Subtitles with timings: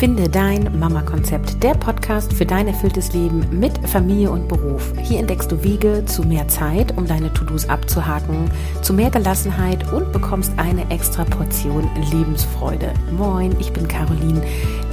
[0.00, 4.94] Finde dein Mama-Konzept, der Podcast für dein erfülltes Leben mit Familie und Beruf.
[5.02, 8.50] Hier entdeckst du Wege zu mehr Zeit, um deine To-Dos abzuhaken,
[8.80, 12.94] zu mehr Gelassenheit und bekommst eine extra Portion Lebensfreude.
[13.14, 14.40] Moin, ich bin Caroline,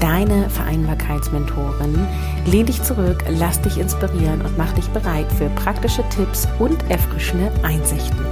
[0.01, 2.05] deine Vereinbarkeitsmentorin.
[2.45, 7.49] Lehn dich zurück, lass dich inspirieren und mach dich bereit für praktische Tipps und erfrischende
[7.63, 8.25] Einsichten.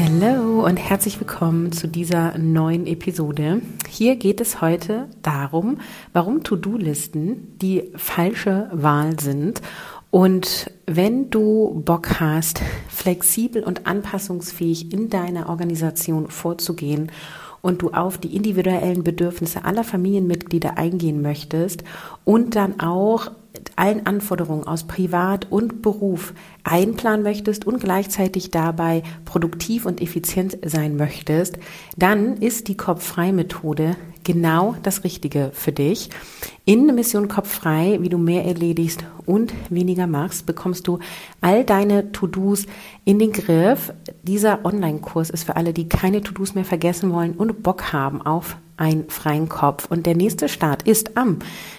[0.00, 3.60] Hallo und herzlich willkommen zu dieser neuen Episode.
[3.86, 5.80] Hier geht es heute darum,
[6.14, 9.60] warum To-Do-Listen die falsche Wahl sind.
[10.10, 17.12] Und wenn du Bock hast, flexibel und anpassungsfähig in deiner Organisation vorzugehen
[17.60, 21.84] und du auf die individuellen Bedürfnisse aller Familienmitglieder eingehen möchtest
[22.24, 23.30] und dann auch
[23.76, 26.32] allen Anforderungen aus Privat und Beruf
[26.64, 31.58] einplanen möchtest und gleichzeitig dabei produktiv und effizient sein möchtest,
[31.96, 36.10] dann ist die Kopffrei-Methode genau das Richtige für dich.
[36.64, 41.00] In Mission Kopffrei, wie du mehr erledigst und weniger machst, bekommst du
[41.40, 42.66] all deine To-Dos
[43.04, 43.92] in den Griff.
[44.22, 48.56] Dieser Online-Kurs ist für alle, die keine To-Dos mehr vergessen wollen und Bock haben auf
[48.76, 49.86] einen freien Kopf.
[49.90, 51.38] Und der nächste Start ist am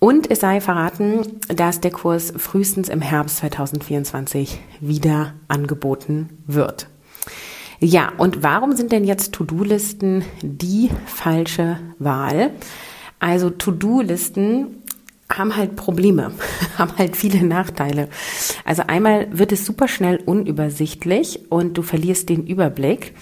[0.00, 6.88] Und es sei verraten, dass der Kurs frühestens im Herbst 2024 wieder angeboten wird.
[7.80, 12.50] Ja, und warum sind denn jetzt To-Do-Listen die falsche Wahl?
[13.20, 14.82] Also To-Do-Listen
[15.32, 16.32] haben halt Probleme,
[16.78, 18.08] haben halt viele Nachteile.
[18.64, 23.14] Also einmal wird es super schnell unübersichtlich und du verlierst den Überblick.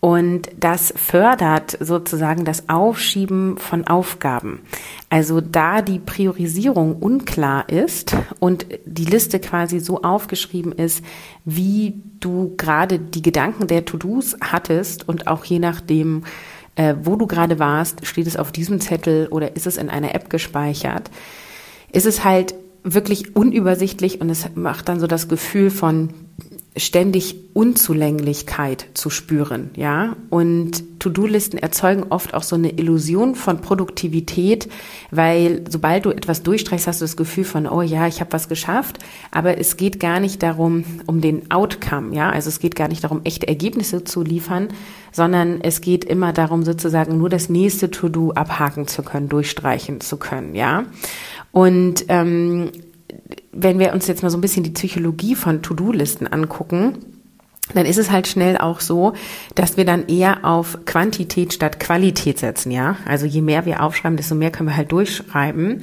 [0.00, 4.60] Und das fördert sozusagen das Aufschieben von Aufgaben.
[5.10, 11.04] Also da die Priorisierung unklar ist und die Liste quasi so aufgeschrieben ist,
[11.44, 16.22] wie du gerade die Gedanken der To-Dos hattest und auch je nachdem,
[16.80, 20.14] äh, wo du gerade warst, steht es auf diesem Zettel oder ist es in einer
[20.14, 21.10] App gespeichert,
[21.92, 26.08] ist es halt wirklich unübersichtlich und es macht dann so das Gefühl von
[26.76, 30.16] ständig Unzulänglichkeit zu spüren, ja.
[30.30, 34.68] Und To-Do-Listen erzeugen oft auch so eine Illusion von Produktivität,
[35.10, 38.48] weil sobald du etwas durchstreichst, hast du das Gefühl von, oh ja, ich habe was
[38.48, 38.98] geschafft,
[39.32, 42.30] aber es geht gar nicht darum, um den Outcome, ja.
[42.30, 44.68] Also es geht gar nicht darum, echte Ergebnisse zu liefern,
[45.10, 50.18] sondern es geht immer darum, sozusagen nur das nächste To-Do abhaken zu können, durchstreichen zu
[50.18, 50.84] können, ja.
[51.50, 52.70] Und ähm,
[53.62, 56.98] wenn wir uns jetzt mal so ein bisschen die Psychologie von To-Do-Listen angucken,
[57.74, 59.12] dann ist es halt schnell auch so,
[59.54, 62.96] dass wir dann eher auf Quantität statt Qualität setzen, ja.
[63.06, 65.80] Also je mehr wir aufschreiben, desto mehr können wir halt durchschreiben.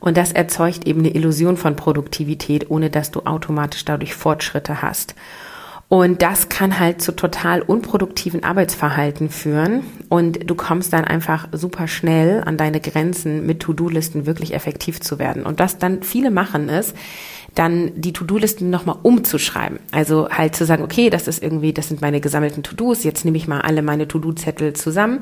[0.00, 5.14] Und das erzeugt eben eine Illusion von Produktivität, ohne dass du automatisch dadurch Fortschritte hast.
[5.90, 9.82] Und das kann halt zu total unproduktiven Arbeitsverhalten führen.
[10.08, 15.18] Und du kommst dann einfach super schnell an deine Grenzen, mit To-Do-Listen wirklich effektiv zu
[15.18, 15.44] werden.
[15.44, 16.94] Und was dann viele machen ist,
[17.56, 19.80] dann die To-Do-Listen nochmal umzuschreiben.
[19.90, 23.36] Also halt zu sagen, okay, das ist irgendwie, das sind meine gesammelten To-Dos, jetzt nehme
[23.36, 25.18] ich mal alle meine To-Do-Zettel zusammen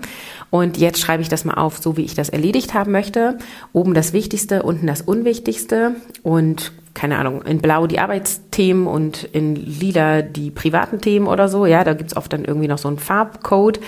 [0.51, 3.39] und jetzt schreibe ich das mal auf, so wie ich das erledigt haben möchte.
[3.73, 9.55] Oben das Wichtigste, unten das Unwichtigste und keine Ahnung, in Blau die Arbeitsthemen und in
[9.55, 11.67] Lila die privaten Themen oder so.
[11.67, 13.81] Ja, da gibt's oft dann irgendwie noch so einen Farbcode.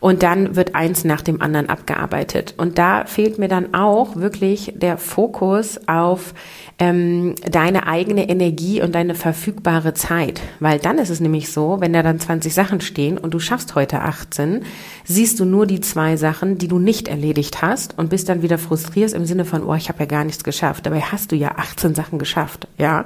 [0.00, 2.54] Und dann wird eins nach dem anderen abgearbeitet.
[2.56, 6.32] Und da fehlt mir dann auch wirklich der Fokus auf
[6.78, 10.40] ähm, deine eigene Energie und deine verfügbare Zeit.
[10.58, 13.74] Weil dann ist es nämlich so, wenn da dann 20 Sachen stehen und du schaffst
[13.74, 14.64] heute 18,
[15.04, 18.56] siehst du nur die zwei Sachen, die du nicht erledigt hast und bist dann wieder
[18.56, 20.86] frustriert im Sinne von, oh, ich habe ja gar nichts geschafft.
[20.86, 23.04] Dabei hast du ja 18 Sachen geschafft, ja.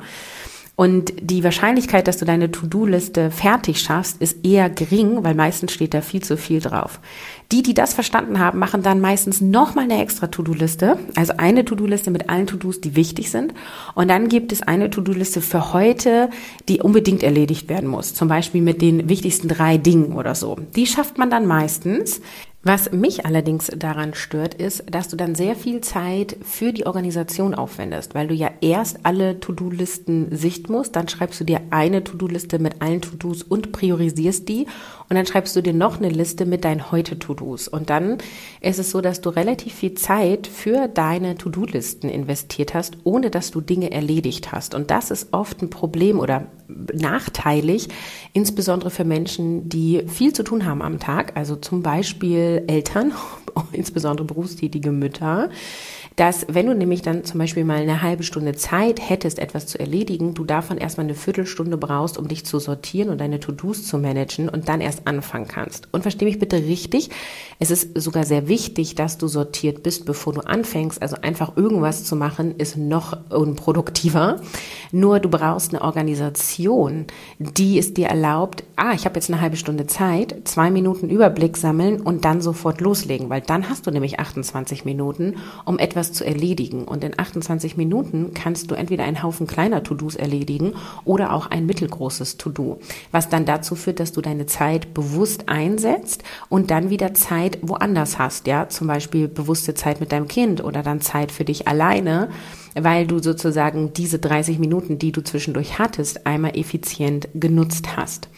[0.76, 5.94] Und die Wahrscheinlichkeit, dass du deine To-Do-Liste fertig schaffst, ist eher gering, weil meistens steht
[5.94, 6.98] da viel zu viel drauf.
[7.52, 10.98] Die, die das verstanden haben, machen dann meistens nochmal eine extra To-Do-Liste.
[11.14, 13.54] Also eine To-Do-Liste mit allen To-Dos, die wichtig sind.
[13.94, 16.28] Und dann gibt es eine To-Do-Liste für heute,
[16.68, 18.12] die unbedingt erledigt werden muss.
[18.12, 20.56] Zum Beispiel mit den wichtigsten drei Dingen oder so.
[20.74, 22.20] Die schafft man dann meistens
[22.66, 27.54] Was mich allerdings daran stört, ist, dass du dann sehr viel Zeit für die Organisation
[27.54, 32.58] aufwendest, weil du ja erst alle To-Do-Listen sichten musst, dann schreibst du dir eine To-Do-Liste
[32.58, 34.66] mit allen To-Dos und priorisierst die
[35.08, 37.68] und dann schreibst du dir noch eine Liste mit deinen heute-To-Dos.
[37.68, 38.18] Und dann
[38.60, 43.50] ist es so, dass du relativ viel Zeit für deine To-Do-Listen investiert hast, ohne dass
[43.50, 44.74] du Dinge erledigt hast.
[44.74, 47.88] Und das ist oft ein Problem oder nachteilig,
[48.32, 53.12] insbesondere für Menschen, die viel zu tun haben am Tag, also zum Beispiel Eltern,
[53.72, 55.50] insbesondere berufstätige Mütter,
[56.16, 59.80] dass wenn du nämlich dann zum Beispiel mal eine halbe Stunde Zeit hättest, etwas zu
[59.80, 63.98] erledigen, du davon erstmal eine Viertelstunde brauchst, um dich zu sortieren und deine To-Dos zu
[63.98, 65.88] managen und dann erst anfangen kannst.
[65.92, 67.10] Und versteh mich bitte richtig,
[67.58, 71.02] es ist sogar sehr wichtig, dass du sortiert bist, bevor du anfängst.
[71.02, 74.40] Also einfach irgendwas zu machen, ist noch unproduktiver.
[74.92, 77.06] Nur du brauchst eine Organisation,
[77.38, 81.56] die es dir erlaubt, ah, ich habe jetzt eine halbe Stunde Zeit, zwei Minuten Überblick
[81.56, 86.12] sammeln und dann sofort loslegen, weil dann hast du nämlich 28 Minuten, um etwas etwas
[86.12, 86.84] zu erledigen.
[86.84, 90.74] Und in 28 Minuten kannst du entweder einen Haufen kleiner To-Dos erledigen
[91.04, 92.78] oder auch ein mittelgroßes To-Do,
[93.10, 98.18] was dann dazu führt, dass du deine Zeit bewusst einsetzt und dann wieder Zeit woanders
[98.18, 98.46] hast.
[98.46, 102.28] Ja, zum Beispiel bewusste Zeit mit deinem Kind oder dann Zeit für dich alleine
[102.74, 108.28] weil du sozusagen diese 30 Minuten, die du zwischendurch hattest, einmal effizient genutzt hast.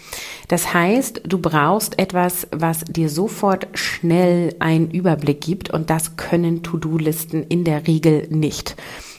[0.49, 6.63] Das heißt, du brauchst etwas, was dir sofort schnell einen Überblick gibt und das können
[6.63, 8.77] To-Do-Listen in der Regel nicht.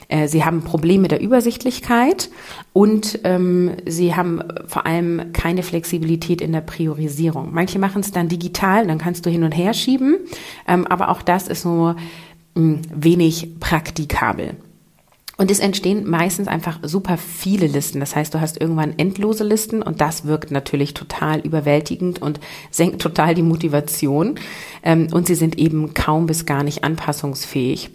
[0.08, 2.30] Äh, sie haben Probleme der Übersichtlichkeit
[2.72, 7.52] und ähm, sie haben vor allem keine Flexibilität in der Priorisierung.
[7.52, 10.16] Manche machen es dann digital, dann kannst du hin und her schieben,
[10.66, 11.94] ähm, aber auch das ist so mh,
[12.54, 14.56] hm, wenig praktikabel.
[15.40, 18.00] Und es entstehen meistens einfach super viele Listen.
[18.00, 22.40] Das heißt, du hast irgendwann endlose Listen und das wirkt natürlich total überwältigend und
[22.72, 24.34] senkt total die Motivation.
[24.82, 27.90] Ähm, und sie sind eben kaum bis gar nicht anpassungsfähig.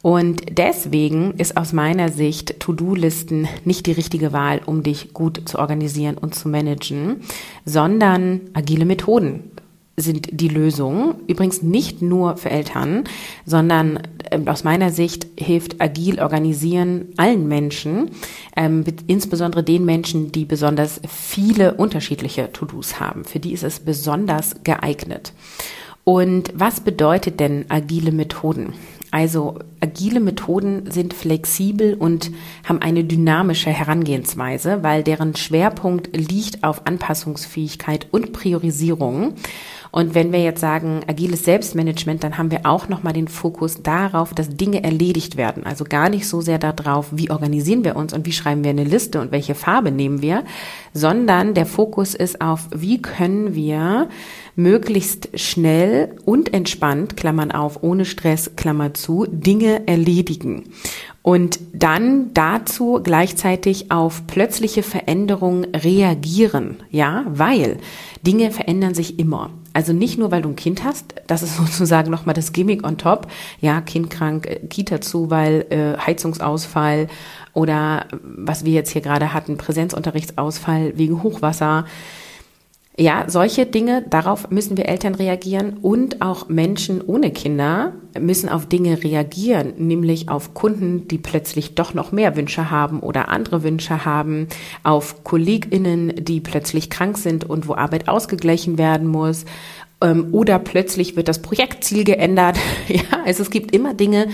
[0.00, 5.58] Und deswegen ist aus meiner Sicht To-Do-Listen nicht die richtige Wahl, um dich gut zu
[5.58, 7.20] organisieren und zu managen,
[7.66, 9.50] sondern agile Methoden
[9.96, 11.16] sind die Lösung.
[11.26, 13.04] Übrigens nicht nur für Eltern,
[13.44, 14.00] sondern
[14.30, 18.10] äh, aus meiner Sicht hilft agil organisieren allen Menschen,
[18.56, 23.24] ähm, insbesondere den Menschen, die besonders viele unterschiedliche To-Dos haben.
[23.24, 25.32] Für die ist es besonders geeignet.
[26.04, 28.74] Und was bedeutet denn agile Methoden?
[29.10, 32.30] Also agile Methoden sind flexibel und
[32.64, 39.34] haben eine dynamische Herangehensweise, weil deren Schwerpunkt liegt auf Anpassungsfähigkeit und Priorisierung.
[39.96, 44.34] Und wenn wir jetzt sagen agiles Selbstmanagement, dann haben wir auch nochmal den Fokus darauf,
[44.34, 45.64] dass Dinge erledigt werden.
[45.64, 48.84] Also gar nicht so sehr darauf, wie organisieren wir uns und wie schreiben wir eine
[48.84, 50.44] Liste und welche Farbe nehmen wir,
[50.92, 54.10] sondern der Fokus ist auf, wie können wir
[54.54, 60.64] möglichst schnell und entspannt, Klammern auf, ohne Stress, Klammer zu, Dinge erledigen.
[61.22, 67.78] Und dann dazu gleichzeitig auf plötzliche Veränderungen reagieren, ja, weil
[68.26, 69.50] Dinge verändern sich immer.
[69.76, 72.96] Also nicht nur, weil du ein Kind hast, das ist sozusagen nochmal das Gimmick on
[72.96, 73.26] top.
[73.60, 77.08] Ja, Kind krank, äh, Kita zu, weil äh, Heizungsausfall
[77.52, 81.84] oder was wir jetzt hier gerade hatten, Präsenzunterrichtsausfall wegen Hochwasser.
[82.98, 88.64] Ja, solche Dinge, darauf müssen wir Eltern reagieren und auch Menschen ohne Kinder müssen auf
[88.64, 94.06] Dinge reagieren, nämlich auf Kunden, die plötzlich doch noch mehr Wünsche haben oder andere Wünsche
[94.06, 94.48] haben,
[94.82, 99.44] auf KollegInnen, die plötzlich krank sind und wo Arbeit ausgeglichen werden muss,
[100.00, 102.58] ähm, oder plötzlich wird das Projektziel geändert.
[102.88, 104.28] Ja, also es gibt immer Dinge,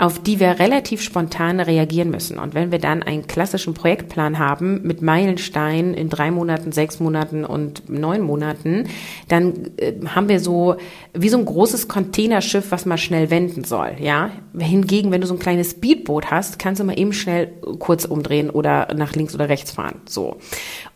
[0.00, 2.38] auf die wir relativ spontan reagieren müssen.
[2.38, 7.44] Und wenn wir dann einen klassischen Projektplan haben mit Meilensteinen in drei Monaten, sechs Monaten
[7.44, 8.88] und neun Monaten,
[9.28, 10.76] dann äh, haben wir so
[11.12, 13.92] wie so ein großes Containerschiff, was mal schnell wenden soll.
[14.00, 18.06] Ja, hingegen, wenn du so ein kleines Speedboot hast, kannst du mal eben schnell kurz
[18.06, 19.96] umdrehen oder nach links oder rechts fahren.
[20.06, 20.38] So.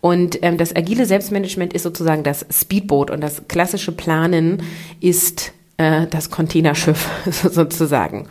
[0.01, 4.63] Und ähm, das agile Selbstmanagement ist sozusagen das Speedboot und das klassische Planen
[5.01, 7.07] ist äh, das Containerschiff
[7.51, 8.29] sozusagen.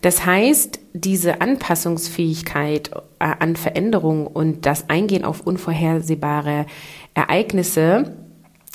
[0.00, 6.66] Das heißt, diese Anpassungsfähigkeit äh, an Veränderungen und das Eingehen auf unvorhersehbare
[7.14, 8.14] Ereignisse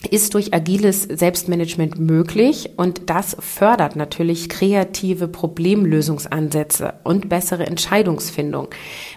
[0.09, 8.67] ist durch agiles Selbstmanagement möglich und das fördert natürlich kreative Problemlösungsansätze und bessere Entscheidungsfindung,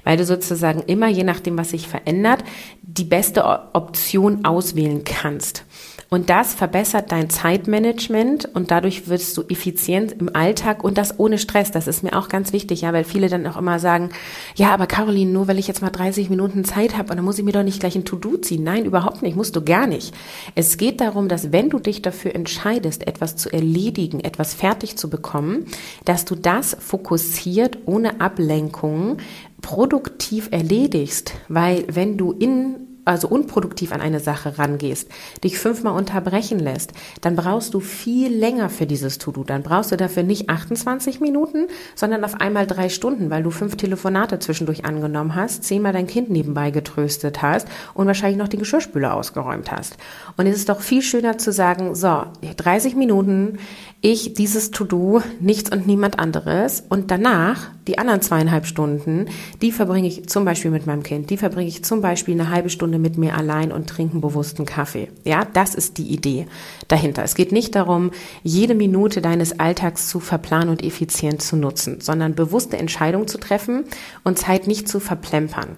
[0.05, 2.45] weil du sozusagen immer, je nachdem, was sich verändert,
[2.83, 5.65] die beste Option auswählen kannst.
[6.09, 11.39] Und das verbessert dein Zeitmanagement und dadurch wirst du effizient im Alltag und das ohne
[11.39, 11.73] Stress.
[11.73, 14.11] Das ist mir auch ganz wichtig, ja, weil viele dann auch immer sagen,
[14.55, 17.45] ja, aber Caroline, nur weil ich jetzt mal 30 Minuten Zeit habe, dann muss ich
[17.45, 18.63] mir doch nicht gleich ein To-Do ziehen.
[18.63, 20.15] Nein, überhaupt nicht, musst du gar nicht.
[20.55, 25.11] Es geht darum, dass wenn du dich dafür entscheidest, etwas zu erledigen, etwas fertig zu
[25.11, 25.67] bekommen,
[26.05, 29.19] dass du das fokussiert, ohne Ablenkung,
[29.61, 35.09] produktiv erledigst, weil wenn du in also unproduktiv an eine Sache rangehst,
[35.43, 39.45] dich fünfmal unterbrechen lässt, dann brauchst du viel länger für dieses To-Do.
[39.45, 43.77] Dann brauchst du dafür nicht 28 Minuten, sondern auf einmal drei Stunden, weil du fünf
[43.77, 49.15] Telefonate zwischendurch angenommen hast, zehnmal dein Kind nebenbei getröstet hast und wahrscheinlich noch die Geschirrspüler
[49.15, 49.97] ausgeräumt hast.
[50.37, 52.25] Und es ist doch viel schöner zu sagen, so,
[52.57, 53.59] 30 Minuten,
[54.01, 59.27] ich dieses To-Do, nichts und niemand anderes und danach die anderen zweieinhalb Stunden,
[59.63, 62.69] die verbringe ich zum Beispiel mit meinem Kind, die verbringe ich zum Beispiel eine halbe
[62.69, 65.09] Stunde mit mir allein und trinke einen bewussten Kaffee.
[65.25, 66.47] Ja, das ist die Idee
[66.89, 67.23] dahinter.
[67.23, 68.11] Es geht nicht darum,
[68.43, 73.85] jede Minute deines Alltags zu verplanen und effizient zu nutzen, sondern bewusste Entscheidungen zu treffen
[74.25, 75.77] und Zeit nicht zu verplempern.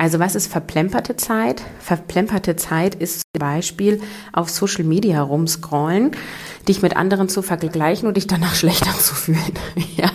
[0.00, 1.60] Also was ist verplemperte Zeit?
[1.80, 4.00] Verplemperte Zeit ist zum Beispiel
[4.32, 6.12] auf Social Media rumscrollen,
[6.68, 9.58] dich mit anderen zu vergleichen und dich danach schlechter zu fühlen.
[9.96, 10.10] ja?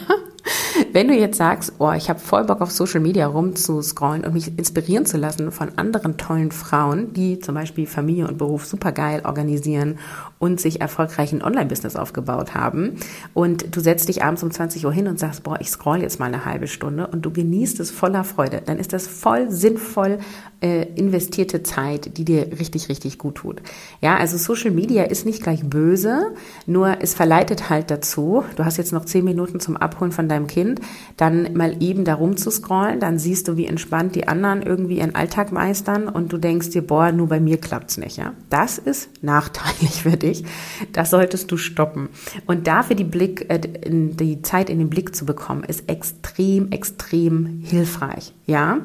[0.93, 4.59] Wenn du jetzt sagst, oh, ich habe voll Bock auf Social Media rumzuscrollen und mich
[4.59, 9.97] inspirieren zu lassen von anderen tollen Frauen, die zum Beispiel Familie und Beruf supergeil organisieren
[10.37, 12.97] und sich erfolgreich ein Online-Business aufgebaut haben
[13.33, 16.19] und du setzt dich abends um 20 Uhr hin und sagst, boah, ich scroll jetzt
[16.19, 20.19] mal eine halbe Stunde und du genießt es voller Freude, dann ist das voll sinnvoll
[20.61, 23.61] äh, investierte Zeit, die dir richtig, richtig gut tut.
[23.99, 26.33] Ja, also Social Media ist nicht gleich böse,
[26.67, 30.47] nur es verleitet halt dazu, du hast jetzt noch zehn Minuten zum Abholen von deinem
[30.47, 30.79] Kind,
[31.17, 35.51] dann mal eben da rumzuscrollen, dann siehst du, wie entspannt die anderen irgendwie ihren Alltag
[35.51, 38.33] meistern und du denkst dir, boah, nur bei mir klappt's nicht, ja.
[38.49, 40.43] Das ist nachteilig für dich.
[40.91, 42.09] Das solltest du stoppen.
[42.45, 47.61] Und dafür die Blick, äh, die Zeit in den Blick zu bekommen, ist extrem, extrem
[47.63, 48.33] hilfreich.
[48.45, 48.79] Ja.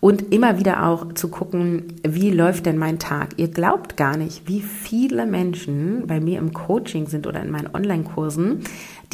[0.00, 3.30] Und immer wieder auch zu gucken, wie läuft denn mein Tag?
[3.38, 7.74] Ihr glaubt gar nicht, wie viele Menschen bei mir im Coaching sind oder in meinen
[7.74, 8.64] Online-Kursen,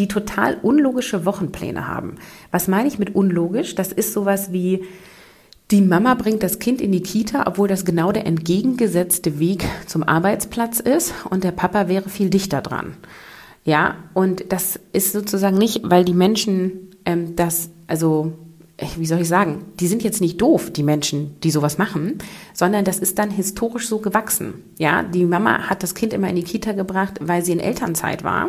[0.01, 2.17] die total unlogische Wochenpläne haben.
[2.51, 3.75] Was meine ich mit unlogisch?
[3.75, 4.85] Das ist sowas wie,
[5.71, 10.03] die Mama bringt das Kind in die Kita, obwohl das genau der entgegengesetzte Weg zum
[10.03, 12.97] Arbeitsplatz ist und der Papa wäre viel dichter dran.
[13.65, 18.33] Ja, und das ist sozusagen nicht, weil die Menschen ähm, das, also
[18.97, 22.17] wie soll ich sagen, die sind jetzt nicht doof, die Menschen, die sowas machen,
[22.55, 24.55] sondern das ist dann historisch so gewachsen.
[24.79, 28.25] Ja, die Mama hat das Kind immer in die Kita gebracht, weil sie in Elternzeit
[28.25, 28.49] war.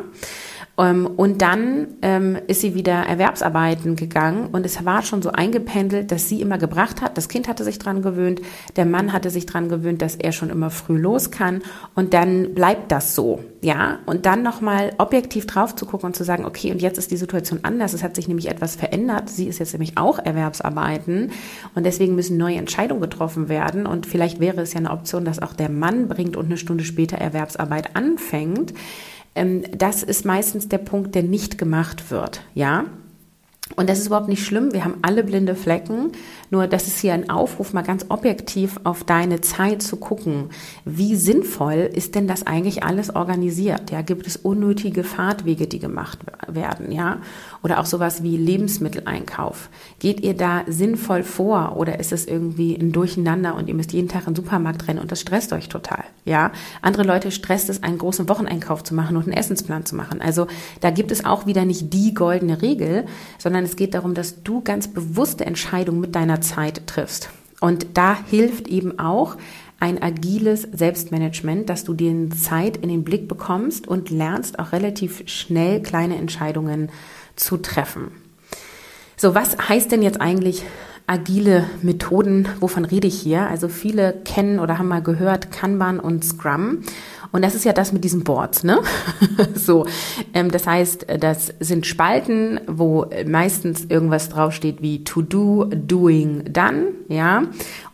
[0.77, 6.11] Ähm, und dann ähm, ist sie wieder Erwerbsarbeiten gegangen und es war schon so eingependelt,
[6.11, 7.17] dass sie immer gebracht hat.
[7.17, 8.41] Das Kind hatte sich dran gewöhnt,
[8.75, 11.61] der Mann hatte sich dran gewöhnt, dass er schon immer früh los kann
[11.95, 13.99] und dann bleibt das so, ja.
[14.05, 17.17] Und dann nochmal objektiv drauf zu gucken und zu sagen, okay, und jetzt ist die
[17.17, 17.93] Situation anders.
[17.93, 19.29] Es hat sich nämlich etwas verändert.
[19.29, 21.31] Sie ist jetzt nämlich auch Erwerbsarbeiten
[21.75, 25.41] und deswegen müssen neue Entscheidungen getroffen werden und vielleicht wäre es ja eine Option, dass
[25.41, 28.73] auch der Mann bringt und eine Stunde später Erwerbsarbeit anfängt
[29.35, 32.85] ähm, das ist meistens der Punkt, der nicht gemacht wird, ja.
[33.75, 34.73] Und das ist überhaupt nicht schlimm.
[34.73, 36.11] Wir haben alle blinde Flecken.
[36.51, 40.50] Nur das ist hier ein Aufruf, mal ganz objektiv auf deine Zeit zu gucken.
[40.84, 43.89] Wie sinnvoll ist denn das eigentlich alles organisiert?
[43.89, 46.91] Ja, gibt es unnötige Fahrtwege, die gemacht werden?
[46.91, 47.20] Ja,
[47.63, 49.70] oder auch sowas wie Lebensmitteleinkauf.
[50.00, 54.10] Geht ihr da sinnvoll vor oder ist es irgendwie ein Durcheinander und ihr müsst jeden
[54.10, 56.03] Tag in den Supermarkt rennen und das stresst euch total?
[56.25, 60.22] Ja, andere Leute stresst es, einen großen Wocheneinkauf zu machen und einen Essensplan zu machen.
[60.22, 60.48] Also
[60.81, 63.05] da gibt es auch wieder nicht die goldene Regel,
[63.38, 67.29] sondern es geht darum, dass du ganz bewusste Entscheidungen mit deiner Zeit triffst.
[67.60, 69.38] Und da hilft eben auch
[69.79, 75.24] ein agiles Selbstmanagement, dass du dir Zeit in den Blick bekommst und lernst auch relativ
[75.25, 76.89] schnell kleine Entscheidungen
[77.36, 78.12] zu treffen.
[79.17, 80.63] So, was heißt denn jetzt eigentlich
[81.07, 82.48] agile Methoden?
[82.60, 83.48] Wovon rede ich hier?
[83.48, 86.79] Also viele kennen oder haben mal gehört Kanban und Scrum.
[87.31, 88.79] Und das ist ja das mit diesen Boards, ne?
[89.55, 89.85] so,
[90.33, 96.88] ähm, das heißt, das sind Spalten, wo meistens irgendwas draufsteht wie to do, doing, done,
[97.07, 97.43] ja.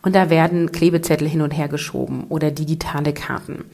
[0.02, 3.64] Und da werden Klebezettel hin und her geschoben oder digitale Karten.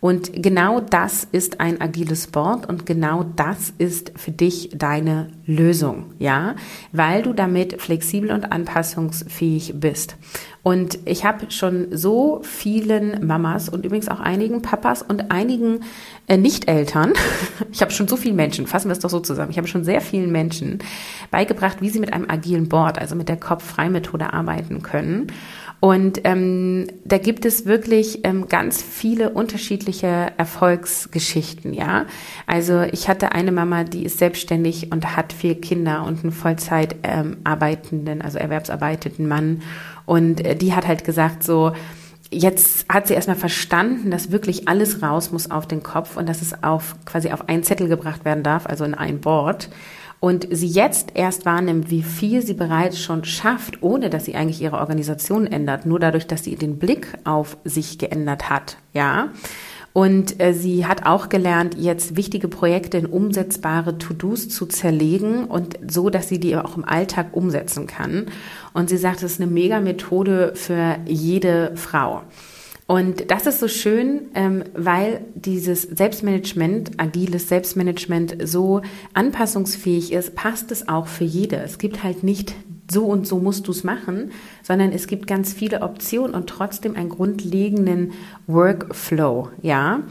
[0.00, 6.06] Und genau das ist ein agiles Board und genau das ist für dich deine Lösung,
[6.18, 6.54] ja,
[6.92, 10.16] weil du damit flexibel und anpassungsfähig bist.
[10.64, 15.80] Und ich habe schon so vielen Mamas und übrigens auch einigen Papas und einigen
[16.26, 17.12] äh, Nicht-Eltern,
[17.70, 19.84] ich habe schon so vielen Menschen, fassen wir es doch so zusammen, ich habe schon
[19.84, 20.78] sehr vielen Menschen
[21.30, 25.26] beigebracht, wie sie mit einem agilen Board, also mit der Kopf-Frei-Methode arbeiten können.
[25.80, 32.06] Und ähm, da gibt es wirklich ähm, ganz viele unterschiedliche Erfolgsgeschichten, ja.
[32.46, 36.96] Also ich hatte eine Mama, die ist selbstständig und hat vier Kinder und einen Vollzeit
[37.02, 39.60] ähm, arbeitenden, also erwerbsarbeitenden Mann.
[40.06, 41.72] Und äh, die hat halt gesagt so,
[42.30, 46.42] jetzt hat sie erstmal verstanden, dass wirklich alles raus muss auf den Kopf und dass
[46.42, 49.68] es auf quasi auf einen Zettel gebracht werden darf, also in ein Board
[50.24, 54.62] und sie jetzt erst wahrnimmt, wie viel sie bereits schon schafft, ohne dass sie eigentlich
[54.62, 59.28] ihre Organisation ändert, nur dadurch, dass sie den Blick auf sich geändert hat, ja.
[59.94, 65.78] Und äh, sie hat auch gelernt, jetzt wichtige Projekte in umsetzbare To-Dos zu zerlegen und
[65.88, 68.26] so, dass sie die auch im Alltag umsetzen kann.
[68.72, 72.22] Und sie sagt, es ist eine mega Methode für jede Frau.
[72.88, 78.82] Und das ist so schön, ähm, weil dieses Selbstmanagement, agiles Selbstmanagement so
[79.14, 81.58] anpassungsfähig ist, passt es auch für jede.
[81.58, 82.56] Es gibt halt nicht
[82.90, 84.30] so und so musst du es machen,
[84.62, 88.12] sondern es gibt ganz viele Optionen und trotzdem einen grundlegenden
[88.46, 90.02] Workflow, ja.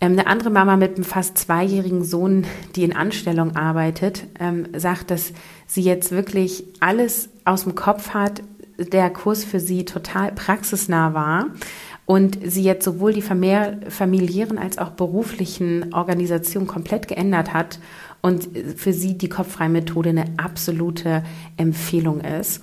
[0.00, 2.44] Ähm, eine andere Mama mit einem fast zweijährigen Sohn,
[2.76, 5.32] die in Anstellung arbeitet, ähm, sagt, dass
[5.66, 8.42] sie jetzt wirklich alles aus dem Kopf hat,
[8.78, 11.46] der Kurs für sie total praxisnah war
[12.06, 17.80] und sie jetzt sowohl die familiären als auch beruflichen Organisationen komplett geändert hat
[18.20, 21.22] und für sie die Kopffrei-Methode eine absolute
[21.56, 22.62] Empfehlung ist.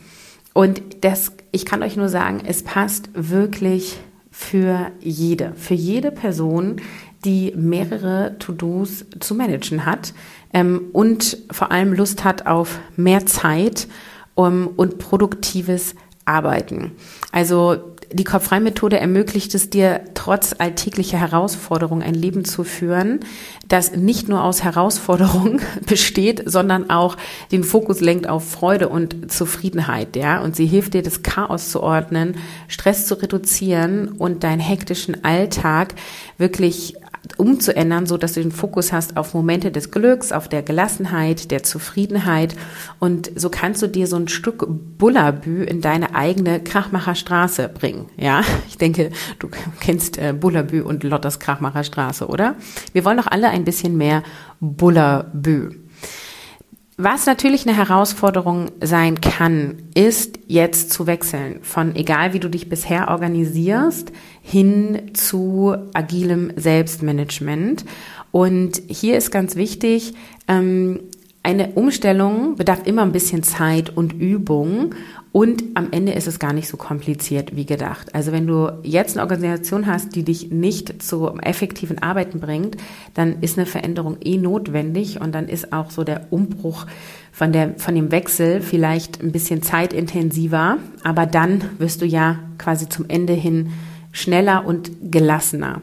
[0.54, 3.98] Und das, ich kann euch nur sagen, es passt wirklich
[4.32, 6.78] für jede, für jede Person,
[7.24, 10.14] die mehrere To-Dos zu managen hat
[10.54, 13.88] ähm, und vor allem Lust hat auf mehr Zeit
[14.36, 15.96] um, und produktives
[16.26, 16.92] Arbeiten.
[17.32, 23.22] Also die Kopf-Frei-Methode ermöglicht es dir, trotz alltäglicher Herausforderungen ein Leben zu führen,
[23.68, 27.18] das nicht nur aus Herausforderungen besteht, sondern auch
[27.52, 30.42] den Fokus lenkt auf Freude und Zufriedenheit, ja.
[30.42, 35.96] Und sie hilft dir, das Chaos zu ordnen, Stress zu reduzieren und deinen hektischen Alltag
[36.38, 36.96] wirklich
[37.38, 41.64] umzuändern, so dass du den Fokus hast auf Momente des Glücks, auf der Gelassenheit, der
[41.64, 42.56] Zufriedenheit
[43.00, 48.10] und so kannst du dir so ein Stück Bullabü in deine eigene Krachmacherstraße bringen.
[48.18, 52.56] Ja, ich denke, du kennst äh, Bullabü und Lotters Krachmacherstraße, oder?
[52.94, 54.24] Wir wollen doch alle ein bisschen mehr
[54.60, 55.85] Bullabü.
[56.98, 62.70] Was natürlich eine Herausforderung sein kann, ist jetzt zu wechseln von egal wie du dich
[62.70, 67.84] bisher organisierst hin zu agilem Selbstmanagement.
[68.32, 70.14] Und hier ist ganz wichtig,
[70.48, 71.02] ähm,
[71.44, 74.96] eine Umstellung bedarf immer ein bisschen Zeit und Übung
[75.36, 78.16] und am Ende ist es gar nicht so kompliziert wie gedacht.
[78.16, 82.78] Also wenn du jetzt eine Organisation hast, die dich nicht zu effektiven Arbeiten bringt,
[83.16, 86.86] dann ist eine Veränderung eh notwendig und dann ist auch so der Umbruch
[87.34, 92.88] von der, von dem Wechsel vielleicht ein bisschen zeitintensiver, aber dann wirst du ja quasi
[92.88, 93.74] zum Ende hin
[94.14, 95.82] schneller und gelassener.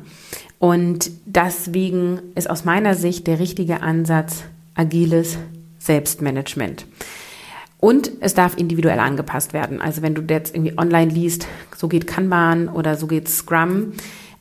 [0.61, 5.37] Und deswegen ist aus meiner Sicht der richtige Ansatz agiles
[5.79, 6.87] Selbstmanagement.
[7.83, 9.81] Und es darf individuell angepasst werden.
[9.81, 13.95] Also wenn du jetzt irgendwie online liest, so geht Kanban oder so geht Scrum,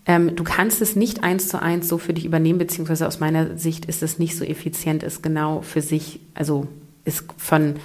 [0.05, 3.57] ähm, du kannst es nicht eins zu eins so für dich übernehmen, beziehungsweise aus meiner
[3.57, 6.67] Sicht ist es nicht so effizient, es genau für sich, also
[7.03, 7.77] ist von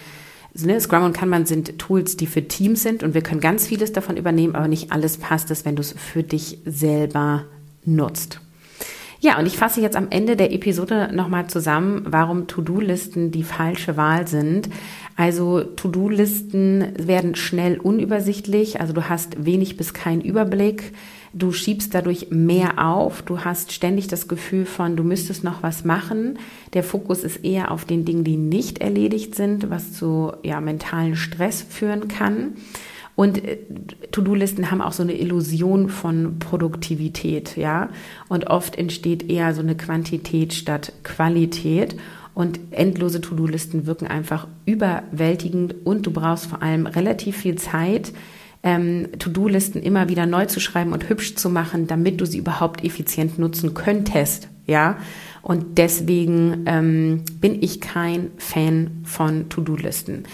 [0.52, 3.94] ne, Scrum und Kanban sind Tools, die für Teams sind und wir können ganz vieles
[3.94, 7.44] davon übernehmen, aber nicht alles passt es, wenn du es für dich selber
[7.86, 8.42] nutzt.
[9.20, 13.96] Ja, und ich fasse jetzt am Ende der Episode nochmal zusammen, warum To-Do-Listen die falsche
[13.96, 14.68] Wahl sind.
[15.16, 20.92] Also To-Do-Listen werden schnell unübersichtlich, also du hast wenig bis keinen Überblick.
[21.32, 23.22] Du schiebst dadurch mehr auf.
[23.22, 26.38] Du hast ständig das Gefühl von, du müsstest noch was machen.
[26.72, 31.16] Der Fokus ist eher auf den Dingen, die nicht erledigt sind, was zu ja, mentalen
[31.16, 32.54] Stress führen kann.
[33.16, 33.58] Und äh,
[34.12, 37.88] To-Do-Listen haben auch so eine Illusion von Produktivität, ja.
[38.28, 41.96] Und oft entsteht eher so eine Quantität statt Qualität.
[42.36, 48.12] Und endlose To-Do-Listen wirken einfach überwältigend und du brauchst vor allem relativ viel Zeit,
[48.62, 52.84] ähm, To-Do-Listen immer wieder neu zu schreiben und hübsch zu machen, damit du sie überhaupt
[52.84, 54.98] effizient nutzen könntest, ja.
[55.40, 60.24] Und deswegen ähm, bin ich kein Fan von To-Do-Listen.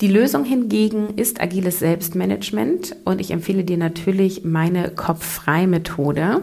[0.00, 6.40] Die Lösung hingegen ist agiles Selbstmanagement und ich empfehle dir natürlich meine Kopf-frei-Methode.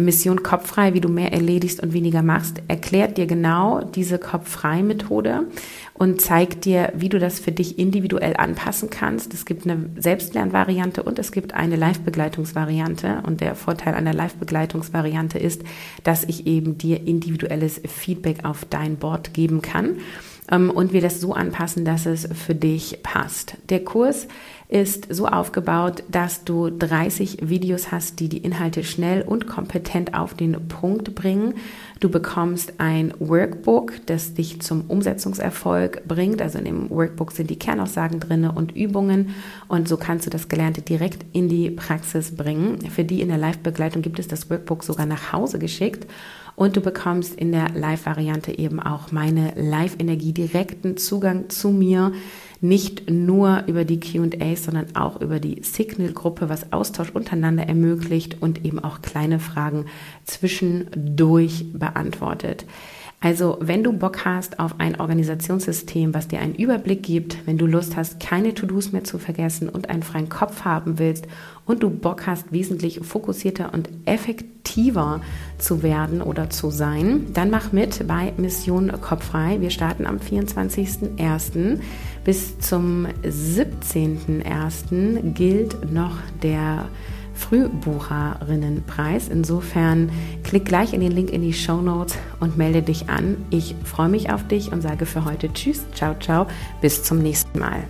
[0.00, 5.46] Mission Kopffrei, wie du mehr erledigst und weniger machst, erklärt dir genau diese Kopffrei-Methode
[5.94, 9.32] und zeigt dir, wie du das für dich individuell anpassen kannst.
[9.32, 13.22] Es gibt eine Selbstlernvariante und es gibt eine Live-Begleitungsvariante.
[13.24, 15.62] Und der Vorteil einer Live-Begleitungsvariante ist,
[16.02, 19.98] dass ich eben dir individuelles Feedback auf dein Board geben kann
[20.50, 23.56] ähm, und wir das so anpassen, dass es für dich passt.
[23.68, 24.26] Der Kurs
[24.68, 30.34] ist so aufgebaut, dass du 30 Videos hast, die die Inhalte schnell und kompetent auf
[30.34, 31.54] den Punkt bringen.
[32.00, 36.40] Du bekommst ein Workbook, das dich zum Umsetzungserfolg bringt.
[36.42, 39.34] Also in dem Workbook sind die Kernaussagen drin und Übungen
[39.68, 42.80] und so kannst du das Gelernte direkt in die Praxis bringen.
[42.90, 46.06] Für die in der Live-Begleitung gibt es das Workbook sogar nach Hause geschickt.
[46.56, 52.12] Und du bekommst in der Live-Variante eben auch meine Live-Energie, direkten Zugang zu mir.
[52.64, 58.64] Nicht nur über die QAs, sondern auch über die Signal-Gruppe, was Austausch untereinander ermöglicht und
[58.64, 59.84] eben auch kleine Fragen
[60.24, 62.64] zwischendurch beantwortet.
[63.24, 67.64] Also, wenn du Bock hast auf ein Organisationssystem, was dir einen Überblick gibt, wenn du
[67.64, 71.26] Lust hast, keine To-Dos mehr zu vergessen und einen freien Kopf haben willst
[71.64, 75.22] und du Bock hast, wesentlich fokussierter und effektiver
[75.56, 79.58] zu werden oder zu sein, dann mach mit bei Mission Kopffrei.
[79.62, 81.80] Wir starten am 24.01.
[82.26, 85.32] bis zum 17.01.
[85.32, 86.90] gilt noch der
[87.34, 89.28] Frühbucherinnenpreis.
[89.28, 90.10] Insofern
[90.42, 93.36] klick gleich in den Link in die Show Notes und melde dich an.
[93.50, 96.46] Ich freue mich auf dich und sage für heute Tschüss, ciao, ciao,
[96.80, 97.84] bis zum nächsten Mal.